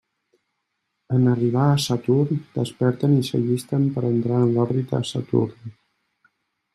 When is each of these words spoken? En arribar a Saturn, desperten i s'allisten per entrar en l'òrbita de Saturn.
En 1.17 1.27
arribar 1.33 1.65
a 1.73 1.75
Saturn, 1.83 2.39
desperten 2.55 3.13
i 3.17 3.21
s'allisten 3.27 3.85
per 3.99 4.05
entrar 4.09 4.39
en 4.47 4.55
l'òrbita 4.57 5.03
de 5.05 5.11
Saturn. 5.11 5.71